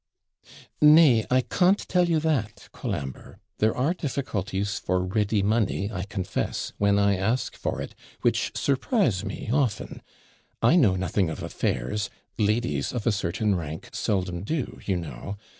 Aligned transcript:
Nay, 0.81 1.27
I 1.29 1.41
CAWNT 1.41 1.87
tell 1.87 2.09
you 2.09 2.19
that, 2.21 2.69
Colambre. 2.73 3.37
There 3.59 3.77
are 3.77 3.93
difficulties 3.93 4.79
for 4.79 5.05
ready 5.05 5.43
money, 5.43 5.91
I 5.91 6.05
confess, 6.05 6.73
when 6.79 6.97
I 6.97 7.15
ask 7.17 7.55
for 7.55 7.79
it, 7.79 7.93
which 8.21 8.51
surprise 8.57 9.23
me 9.23 9.49
often. 9.53 10.01
I 10.59 10.75
know 10.75 10.95
nothing 10.95 11.29
of 11.29 11.43
affairs 11.43 12.09
ladies 12.39 12.93
of 12.93 13.05
a 13.05 13.11
certain 13.11 13.53
rank 13.53 13.89
seldom 13.93 14.41
do, 14.43 14.79
you 14.87 14.97
know. 14.97 15.37